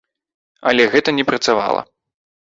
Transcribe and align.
Але 0.69 0.87
гэта 0.95 1.09
не 1.19 1.27
працавала. 1.29 1.81